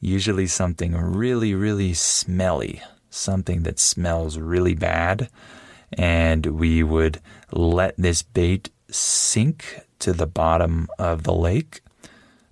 usually 0.00 0.46
something 0.46 0.96
really, 0.96 1.54
really 1.54 1.92
smelly, 1.92 2.80
something 3.10 3.64
that 3.64 3.78
smells 3.78 4.38
really 4.38 4.74
bad. 4.74 5.28
And 5.92 6.46
we 6.46 6.82
would 6.82 7.20
let 7.50 7.94
this 7.96 8.22
bait 8.22 8.70
sink 8.90 9.80
to 9.98 10.12
the 10.12 10.26
bottom 10.26 10.88
of 10.98 11.24
the 11.24 11.34
lake 11.34 11.82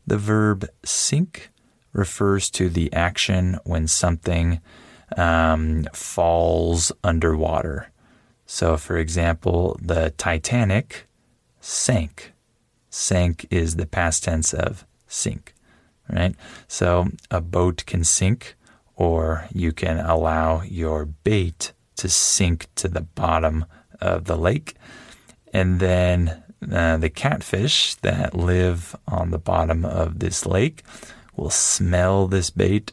the 0.07 0.19
verb 0.19 0.69
sink 0.85 1.51
refers 1.93 2.49
to 2.51 2.69
the 2.69 2.93
action 2.93 3.59
when 3.65 3.89
something 3.89 4.61
um, 5.17 5.87
falls 5.93 6.93
underwater. 7.03 7.91
So, 8.47 8.77
for 8.77 8.97
example, 8.97 9.79
the 9.83 10.11
Titanic 10.17 11.09
sank. 11.61 12.33
Sank 12.91 13.47
is 13.51 13.77
the 13.77 13.87
past 13.87 14.25
tense 14.25 14.55
of 14.55 14.87
sink, 15.09 15.55
right? 16.09 16.37
So, 16.69 17.09
a 17.31 17.41
boat 17.41 17.83
can 17.87 18.05
sink, 18.05 18.55
or 18.95 19.49
you 19.53 19.73
can 19.73 19.99
allow 19.99 20.63
your 20.63 21.05
bait 21.05 21.73
to 21.97 22.09
sink 22.09 22.69
to 22.77 22.89
the 22.89 23.01
bottom 23.01 23.65
of 24.01 24.25
the 24.25 24.37
lake. 24.37 24.75
And 25.53 25.81
then 25.81 26.43
uh, 26.71 26.97
the 26.97 27.11
catfish 27.11 27.95
that 27.97 28.35
live 28.35 28.97
on 29.09 29.31
the 29.31 29.39
bottom 29.39 29.85
of 29.85 30.19
this 30.19 30.47
lake 30.47 30.83
will 31.37 31.51
smell 31.51 32.27
this 32.27 32.51
bait 32.51 32.93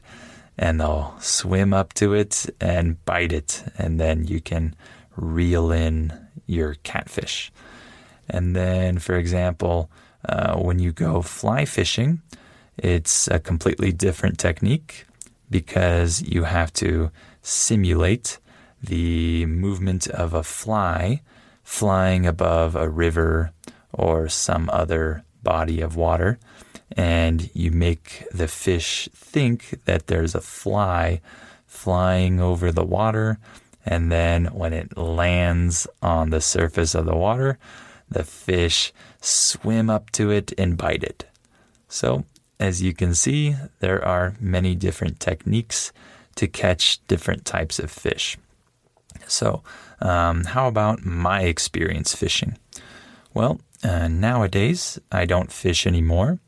and 0.58 0.80
they'll 0.80 1.16
swim 1.20 1.74
up 1.74 1.94
to 1.94 2.14
it 2.14 2.46
and 2.62 3.04
bite 3.06 3.34
it. 3.34 3.64
And 3.78 4.00
then 4.00 4.26
you 4.26 4.40
can 4.42 4.76
reel 5.16 5.72
in 5.72 6.14
your 6.46 6.76
catfish. 6.84 7.52
And 8.30 8.56
then, 8.56 9.00
for 9.00 9.16
example, 9.16 9.90
uh, 10.28 10.56
when 10.58 10.80
you 10.80 10.92
go 10.92 11.22
fly 11.22 11.66
fishing, 11.66 12.22
it's 12.78 13.28
a 13.28 13.40
completely 13.40 13.92
different 13.92 14.38
technique 14.40 15.06
because 15.50 16.22
you 16.22 16.44
have 16.44 16.72
to 16.74 17.12
simulate 17.42 18.40
the 18.84 19.46
movement 19.46 20.08
of 20.08 20.34
a 20.34 20.44
fly 20.44 21.22
flying 21.64 22.26
above 22.26 22.76
a 22.76 22.90
river 22.90 23.52
or 23.94 24.28
some 24.28 24.70
other 24.72 25.24
body 25.42 25.82
of 25.82 25.96
water, 25.96 26.38
and 26.92 27.50
you 27.54 27.72
make 27.72 28.26
the 28.34 28.48
fish 28.48 29.08
think 29.14 29.80
that 29.86 30.08
there's 30.08 30.36
a 30.36 30.42
fly 30.42 31.22
flying 31.66 32.40
over 32.40 32.72
the 32.72 32.84
water, 32.84 33.40
and 33.86 34.12
then 34.12 34.46
when 34.46 34.74
it 34.74 34.98
lands 34.98 35.88
on 36.02 36.30
the 36.30 36.42
surface 36.42 36.94
of 36.94 37.06
the 37.06 37.16
water, 37.16 37.58
the 38.10 38.24
fish 38.24 38.94
swim 39.22 39.90
up 39.90 40.12
to 40.12 40.30
it 40.30 40.54
and 40.58 40.78
bite 40.78 41.04
it. 41.04 41.26
So, 41.88 42.26
as 42.60 42.82
you 42.82 42.94
can 42.94 43.14
see, 43.16 43.56
there 43.80 44.04
are 44.04 44.36
many 44.40 44.76
different 44.76 45.20
techniques 45.20 45.92
to 46.36 46.48
catch 46.48 47.06
different 47.08 47.46
types 47.46 47.80
of 47.80 47.92
fish. 47.92 48.38
So, 49.28 49.64
um, 50.02 50.46
how 50.46 50.68
about 50.68 51.06
my 51.06 51.42
experience 51.42 52.16
fishing? 52.16 52.58
Well, 53.34 53.62
uh, 53.84 54.08
nowadays 54.08 55.00
I 55.12 55.26
don't 55.26 55.52
fish 55.52 55.88
anymore. 55.88 56.40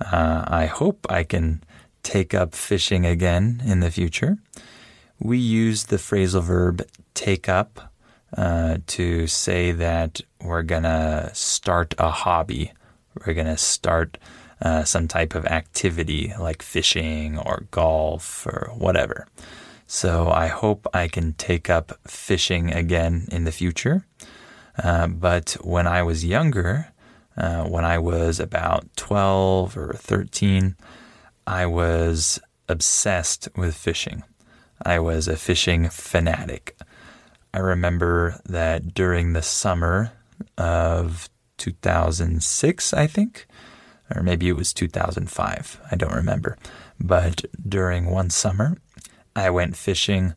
Uh, 0.00 0.44
I 0.46 0.66
hope 0.66 1.06
I 1.08 1.24
can 1.24 1.62
take 2.02 2.34
up 2.34 2.54
fishing 2.54 3.06
again 3.06 3.62
in 3.64 3.80
the 3.80 3.90
future. 3.90 4.38
We 5.18 5.38
use 5.38 5.84
the 5.84 5.96
phrasal 5.96 6.42
verb 6.42 6.86
take 7.14 7.48
up 7.48 7.92
uh, 8.36 8.78
to 8.86 9.26
say 9.26 9.72
that 9.72 10.20
we're 10.40 10.62
going 10.62 10.82
to 10.82 11.30
start 11.32 11.94
a 11.98 12.10
hobby. 12.10 12.72
We're 13.14 13.34
going 13.34 13.46
to 13.46 13.56
start 13.56 14.18
uh, 14.60 14.84
some 14.84 15.08
type 15.08 15.34
of 15.34 15.46
activity 15.46 16.32
like 16.38 16.62
fishing 16.62 17.38
or 17.38 17.64
golf 17.70 18.46
or 18.46 18.70
whatever. 18.76 19.26
So 19.86 20.28
I 20.30 20.48
hope 20.48 20.86
I 20.92 21.08
can 21.08 21.34
take 21.34 21.70
up 21.70 21.98
fishing 22.06 22.72
again 22.72 23.28
in 23.30 23.44
the 23.44 23.52
future. 23.52 24.06
Uh, 24.82 25.06
but 25.06 25.56
when 25.62 25.86
I 25.86 26.02
was 26.02 26.24
younger, 26.24 26.92
uh, 27.36 27.64
when 27.64 27.84
I 27.84 27.98
was 27.98 28.40
about 28.40 28.88
12 28.96 29.76
or 29.76 29.92
13, 29.94 30.76
I 31.46 31.66
was 31.66 32.40
obsessed 32.68 33.48
with 33.56 33.76
fishing. 33.76 34.24
I 34.82 34.98
was 34.98 35.28
a 35.28 35.36
fishing 35.36 35.88
fanatic. 35.88 36.76
I 37.54 37.58
remember 37.58 38.40
that 38.44 38.92
during 38.92 39.32
the 39.32 39.42
summer 39.42 40.12
of 40.58 41.30
2006, 41.58 42.92
I 42.92 43.06
think, 43.06 43.46
or 44.14 44.22
maybe 44.22 44.48
it 44.48 44.56
was 44.56 44.74
2005, 44.74 45.80
I 45.90 45.96
don't 45.96 46.12
remember. 46.12 46.58
But 47.00 47.44
during 47.66 48.10
one 48.10 48.30
summer, 48.30 48.76
I 49.36 49.50
went 49.50 49.76
fishing 49.76 50.34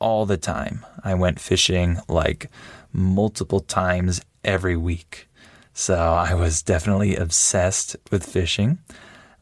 all 0.00 0.26
the 0.26 0.36
time. 0.36 0.84
I 1.04 1.14
went 1.14 1.38
fishing 1.38 1.98
like 2.08 2.50
multiple 2.92 3.60
times 3.60 4.20
every 4.42 4.76
week. 4.76 5.28
So 5.72 5.94
I 5.94 6.34
was 6.34 6.60
definitely 6.60 7.14
obsessed 7.14 7.96
with 8.10 8.26
fishing. 8.26 8.80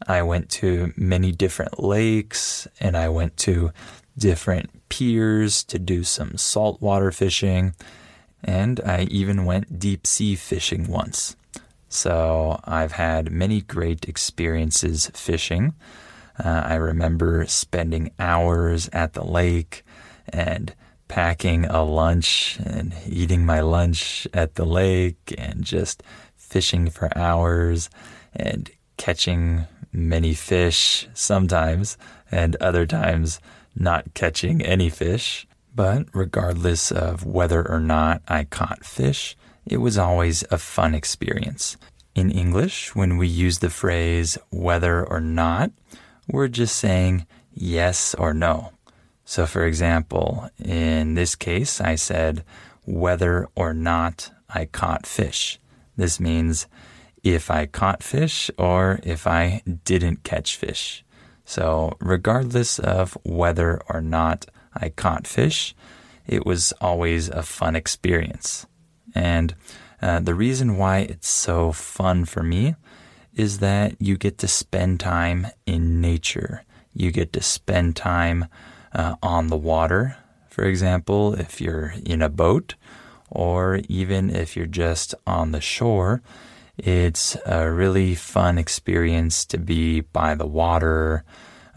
I 0.06 0.20
went 0.22 0.50
to 0.50 0.92
many 0.94 1.32
different 1.32 1.82
lakes 1.82 2.68
and 2.80 2.98
I 2.98 3.08
went 3.08 3.38
to 3.38 3.72
different 4.18 4.68
piers 4.90 5.64
to 5.64 5.78
do 5.78 6.04
some 6.04 6.36
saltwater 6.36 7.10
fishing. 7.10 7.74
And 8.44 8.78
I 8.80 9.04
even 9.10 9.46
went 9.46 9.78
deep 9.78 10.06
sea 10.06 10.36
fishing 10.36 10.86
once. 10.86 11.34
So 11.88 12.60
I've 12.64 12.92
had 12.92 13.32
many 13.32 13.62
great 13.62 14.06
experiences 14.06 15.10
fishing. 15.14 15.74
Uh, 16.42 16.62
I 16.66 16.74
remember 16.74 17.44
spending 17.46 18.12
hours 18.18 18.88
at 18.92 19.14
the 19.14 19.24
lake 19.24 19.82
and 20.28 20.74
packing 21.08 21.64
a 21.64 21.82
lunch 21.82 22.58
and 22.64 22.94
eating 23.06 23.44
my 23.44 23.60
lunch 23.60 24.26
at 24.34 24.54
the 24.54 24.66
lake 24.66 25.34
and 25.38 25.64
just 25.64 26.02
fishing 26.36 26.90
for 26.90 27.16
hours 27.16 27.90
and 28.34 28.70
catching 28.96 29.66
many 29.92 30.34
fish 30.34 31.08
sometimes 31.14 31.96
and 32.30 32.56
other 32.56 32.86
times 32.86 33.40
not 33.74 34.14
catching 34.14 34.62
any 34.62 34.90
fish. 34.90 35.46
But 35.74 36.06
regardless 36.12 36.90
of 36.90 37.24
whether 37.24 37.66
or 37.66 37.80
not 37.80 38.22
I 38.26 38.44
caught 38.44 38.84
fish, 38.84 39.36
it 39.66 39.78
was 39.78 39.96
always 39.96 40.44
a 40.50 40.58
fun 40.58 40.94
experience. 40.94 41.76
In 42.14 42.30
English, 42.30 42.94
when 42.96 43.16
we 43.16 43.28
use 43.28 43.58
the 43.58 43.70
phrase 43.70 44.36
whether 44.50 45.04
or 45.04 45.20
not, 45.20 45.70
we're 46.28 46.48
just 46.48 46.76
saying 46.76 47.26
yes 47.52 48.14
or 48.14 48.32
no. 48.34 48.72
So, 49.24 49.46
for 49.46 49.64
example, 49.64 50.48
in 50.62 51.14
this 51.14 51.34
case, 51.34 51.80
I 51.80 51.96
said 51.96 52.44
whether 52.86 53.48
or 53.54 53.74
not 53.74 54.30
I 54.48 54.64
caught 54.64 55.06
fish. 55.06 55.58
This 55.96 56.18
means 56.18 56.66
if 57.22 57.50
I 57.50 57.66
caught 57.66 58.02
fish 58.02 58.50
or 58.56 59.00
if 59.02 59.26
I 59.26 59.62
didn't 59.84 60.22
catch 60.22 60.56
fish. 60.56 61.04
So, 61.44 61.96
regardless 62.00 62.78
of 62.78 63.18
whether 63.24 63.80
or 63.88 64.00
not 64.00 64.46
I 64.74 64.90
caught 64.90 65.26
fish, 65.26 65.74
it 66.26 66.46
was 66.46 66.72
always 66.80 67.28
a 67.28 67.42
fun 67.42 67.74
experience. 67.74 68.66
And 69.14 69.54
uh, 70.00 70.20
the 70.20 70.34
reason 70.34 70.76
why 70.76 70.98
it's 70.98 71.28
so 71.28 71.72
fun 71.72 72.24
for 72.24 72.42
me 72.42 72.76
is 73.38 73.60
that 73.60 73.94
you 74.00 74.16
get 74.16 74.38
to 74.38 74.48
spend 74.48 74.98
time 75.00 75.46
in 75.64 76.00
nature. 76.00 76.64
You 76.92 77.12
get 77.12 77.32
to 77.34 77.42
spend 77.42 77.94
time 77.94 78.46
uh, 78.92 79.14
on 79.22 79.46
the 79.46 79.56
water, 79.56 80.16
for 80.48 80.64
example, 80.64 81.34
if 81.34 81.60
you're 81.60 81.94
in 82.04 82.20
a 82.20 82.28
boat, 82.28 82.74
or 83.30 83.80
even 83.88 84.30
if 84.34 84.56
you're 84.56 84.66
just 84.66 85.14
on 85.26 85.52
the 85.52 85.60
shore. 85.60 86.20
It's 86.76 87.36
a 87.44 87.70
really 87.70 88.14
fun 88.14 88.58
experience 88.58 89.44
to 89.46 89.58
be 89.58 90.00
by 90.00 90.34
the 90.34 90.46
water 90.46 91.24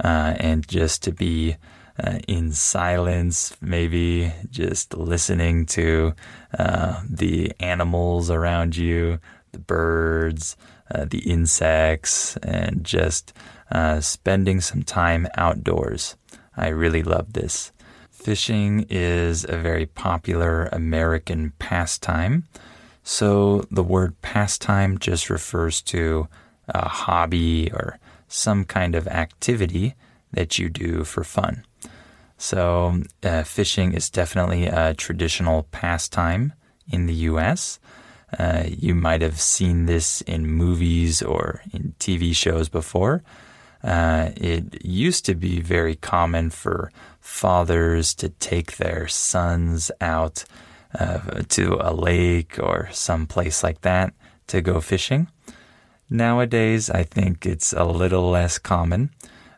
uh, 0.03 0.35
and 0.37 0.67
just 0.67 1.03
to 1.03 1.11
be 1.11 1.57
uh, 2.01 2.19
in 2.27 2.51
silence, 2.53 3.55
maybe 3.61 4.31
just 4.49 4.95
listening 4.95 5.65
to 5.67 6.13
uh, 6.57 7.01
the 7.07 7.51
animals 7.59 8.29
around 8.29 8.75
you, 8.75 9.19
the 9.51 9.59
birds, 9.59 10.55
uh, 10.93 11.05
the 11.05 11.19
insects, 11.19 12.37
and 12.37 12.83
just 12.83 13.33
uh, 13.71 14.01
spending 14.01 14.61
some 14.61 14.83
time 14.83 15.27
outdoors. 15.35 16.15
I 16.55 16.67
really 16.67 17.03
love 17.03 17.33
this. 17.33 17.71
Fishing 18.09 18.85
is 18.89 19.45
a 19.47 19.57
very 19.57 19.85
popular 19.85 20.69
American 20.71 21.53
pastime. 21.57 22.47
So 23.03 23.65
the 23.71 23.83
word 23.83 24.21
pastime 24.21 24.99
just 24.99 25.29
refers 25.29 25.81
to 25.83 26.27
a 26.67 26.87
hobby 26.87 27.71
or 27.73 27.97
some 28.27 28.63
kind 28.63 28.95
of 28.95 29.07
activity 29.07 29.95
that 30.31 30.59
you 30.59 30.69
do 30.69 31.03
for 31.03 31.23
fun. 31.23 31.65
So 32.37 33.03
uh, 33.23 33.43
fishing 33.43 33.93
is 33.93 34.09
definitely 34.09 34.65
a 34.65 34.93
traditional 34.93 35.63
pastime 35.71 36.53
in 36.91 37.05
the 37.05 37.13
U.S. 37.13 37.79
Uh, 38.37 38.63
you 38.65 38.95
might 38.95 39.21
have 39.21 39.39
seen 39.39 39.85
this 39.85 40.21
in 40.21 40.47
movies 40.47 41.21
or 41.21 41.61
in 41.73 41.93
TV 41.99 42.35
shows 42.35 42.69
before. 42.69 43.23
Uh, 43.83 44.29
it 44.35 44.85
used 44.85 45.25
to 45.25 45.35
be 45.35 45.59
very 45.59 45.95
common 45.95 46.49
for 46.49 46.91
fathers 47.19 48.13
to 48.13 48.29
take 48.29 48.77
their 48.77 49.07
sons 49.07 49.91
out 49.99 50.45
uh, 50.99 51.41
to 51.49 51.77
a 51.81 51.93
lake 51.93 52.59
or 52.61 52.89
some 52.91 53.25
place 53.25 53.63
like 53.63 53.81
that 53.81 54.13
to 54.47 54.61
go 54.61 54.81
fishing. 54.81 55.27
Nowadays, 56.09 56.89
I 56.89 57.03
think 57.03 57.45
it's 57.45 57.73
a 57.73 57.85
little 57.85 58.29
less 58.29 58.59
common, 58.59 59.11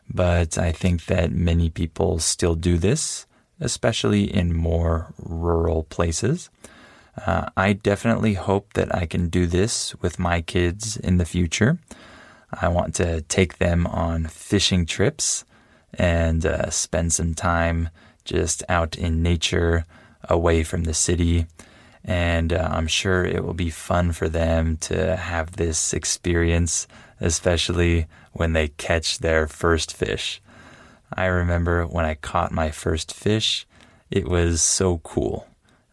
but 0.08 0.56
I 0.56 0.70
think 0.70 1.06
that 1.06 1.32
many 1.32 1.68
people 1.68 2.20
still 2.20 2.54
do 2.54 2.78
this, 2.78 3.26
especially 3.60 4.24
in 4.32 4.54
more 4.54 5.12
rural 5.18 5.82
places. 5.82 6.50
Uh, 7.16 7.48
I 7.56 7.74
definitely 7.74 8.34
hope 8.34 8.72
that 8.74 8.94
I 8.94 9.06
can 9.06 9.28
do 9.28 9.46
this 9.46 9.94
with 10.00 10.18
my 10.18 10.40
kids 10.40 10.96
in 10.96 11.18
the 11.18 11.24
future. 11.24 11.78
I 12.52 12.68
want 12.68 12.94
to 12.96 13.22
take 13.22 13.58
them 13.58 13.86
on 13.86 14.26
fishing 14.26 14.86
trips 14.86 15.44
and 15.92 16.44
uh, 16.44 16.70
spend 16.70 17.12
some 17.12 17.34
time 17.34 17.88
just 18.24 18.62
out 18.68 18.96
in 18.96 19.22
nature, 19.22 19.86
away 20.28 20.62
from 20.62 20.84
the 20.84 20.94
city. 20.94 21.46
And 22.04 22.52
uh, 22.52 22.68
I'm 22.72 22.86
sure 22.86 23.24
it 23.24 23.44
will 23.44 23.54
be 23.54 23.70
fun 23.70 24.12
for 24.12 24.28
them 24.28 24.76
to 24.78 25.16
have 25.16 25.52
this 25.52 25.92
experience, 25.92 26.86
especially 27.20 28.06
when 28.32 28.52
they 28.52 28.68
catch 28.68 29.18
their 29.18 29.46
first 29.46 29.94
fish. 29.96 30.40
I 31.12 31.26
remember 31.26 31.86
when 31.86 32.04
I 32.04 32.14
caught 32.14 32.52
my 32.52 32.70
first 32.70 33.14
fish, 33.14 33.66
it 34.10 34.28
was 34.28 34.60
so 34.60 34.98
cool. 34.98 35.46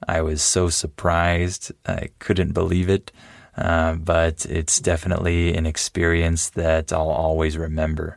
I 0.07 0.21
was 0.21 0.41
so 0.41 0.69
surprised. 0.69 1.71
I 1.85 2.09
couldn't 2.19 2.53
believe 2.53 2.89
it. 2.89 3.11
Uh, 3.57 3.95
but 3.95 4.45
it's 4.45 4.79
definitely 4.79 5.55
an 5.55 5.65
experience 5.65 6.49
that 6.51 6.93
I'll 6.93 7.09
always 7.09 7.57
remember. 7.57 8.15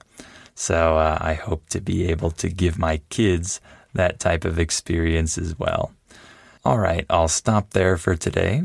So 0.54 0.96
uh, 0.96 1.18
I 1.20 1.34
hope 1.34 1.68
to 1.70 1.80
be 1.80 2.08
able 2.08 2.30
to 2.32 2.48
give 2.48 2.78
my 2.78 2.98
kids 3.08 3.60
that 3.92 4.20
type 4.20 4.44
of 4.44 4.58
experience 4.58 5.36
as 5.36 5.58
well. 5.58 5.92
All 6.64 6.78
right, 6.78 7.04
I'll 7.10 7.28
stop 7.28 7.70
there 7.70 7.96
for 7.96 8.14
today. 8.14 8.62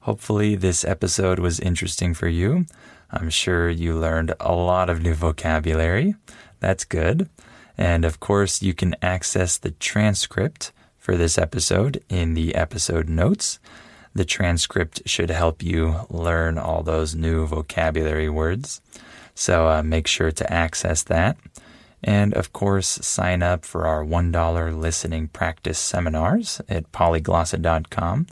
Hopefully, 0.00 0.54
this 0.54 0.84
episode 0.84 1.38
was 1.38 1.58
interesting 1.58 2.14
for 2.14 2.28
you. 2.28 2.66
I'm 3.10 3.30
sure 3.30 3.68
you 3.68 3.98
learned 3.98 4.34
a 4.38 4.54
lot 4.54 4.88
of 4.88 5.02
new 5.02 5.14
vocabulary. 5.14 6.14
That's 6.60 6.84
good. 6.84 7.28
And 7.76 8.04
of 8.04 8.20
course, 8.20 8.62
you 8.62 8.72
can 8.72 8.94
access 9.02 9.56
the 9.56 9.72
transcript 9.72 10.70
for 11.00 11.16
this 11.16 11.38
episode 11.38 12.04
in 12.08 12.34
the 12.34 12.54
episode 12.54 13.08
notes. 13.08 13.58
The 14.14 14.24
transcript 14.24 15.02
should 15.06 15.30
help 15.30 15.62
you 15.62 16.06
learn 16.10 16.58
all 16.58 16.82
those 16.82 17.14
new 17.14 17.46
vocabulary 17.46 18.28
words. 18.28 18.80
So 19.34 19.68
uh, 19.68 19.82
make 19.82 20.06
sure 20.06 20.30
to 20.30 20.52
access 20.52 21.02
that. 21.04 21.36
And 22.02 22.34
of 22.34 22.52
course, 22.52 22.88
sign 22.88 23.42
up 23.42 23.64
for 23.64 23.86
our 23.86 24.04
$1 24.04 24.78
listening 24.78 25.28
practice 25.28 25.78
seminars 25.78 26.60
at 26.68 26.92
polyglossa.com. 26.92 28.26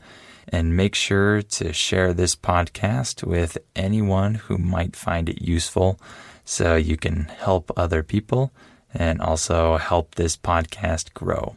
And 0.51 0.77
make 0.77 0.95
sure 0.95 1.43
to 1.43 1.73
share 1.75 2.15
this 2.15 2.35
podcast 2.35 3.23
with 3.23 3.59
anyone 3.77 4.35
who 4.35 4.57
might 4.57 4.97
find 4.97 5.29
it 5.29 5.43
useful 5.43 6.01
so 6.45 6.77
you 6.77 6.97
can 6.97 7.25
help 7.25 7.71
other 7.77 8.03
people 8.03 8.53
and 8.95 9.21
also 9.21 9.77
help 9.77 10.15
this 10.15 10.37
podcast 10.37 11.13
grow. 11.13 11.57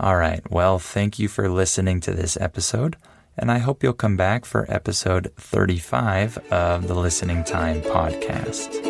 All 0.00 0.16
right. 0.16 0.42
Well, 0.50 0.78
thank 0.78 1.18
you 1.18 1.28
for 1.28 1.48
listening 1.48 2.00
to 2.00 2.12
this 2.12 2.38
episode 2.40 2.96
and 3.36 3.50
I 3.50 3.58
hope 3.58 3.82
you'll 3.82 3.92
come 3.94 4.16
back 4.16 4.44
for 4.44 4.66
episode 4.68 5.32
35 5.36 6.38
of 6.52 6.88
the 6.88 6.94
Listening 6.94 7.44
Time 7.44 7.80
podcast. 7.80 8.89